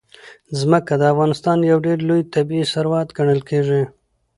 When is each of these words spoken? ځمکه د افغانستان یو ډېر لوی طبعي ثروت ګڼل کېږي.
ځمکه 0.59 0.93
د 0.97 1.03
افغانستان 1.13 1.57
یو 1.71 1.77
ډېر 1.85 1.99
لوی 2.09 2.21
طبعي 2.33 2.61
ثروت 2.73 3.07
ګڼل 3.17 3.41
کېږي. 3.49 3.81